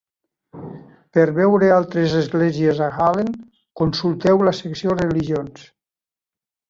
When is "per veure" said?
1.17-1.67